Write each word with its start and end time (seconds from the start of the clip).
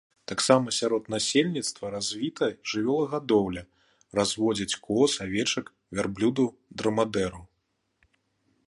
Таксама 0.29 0.71
сярод 0.77 1.03
насельніцтва 1.13 1.91
развіта 1.95 2.49
жывёлагадоўля, 2.71 3.63
разводзяць 4.21 4.79
коз, 4.89 5.11
авечак, 5.29 5.65
вярблюдаў-драмадэраў. 6.01 7.43